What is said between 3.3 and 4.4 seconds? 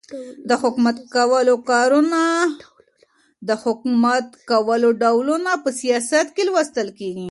د حکومت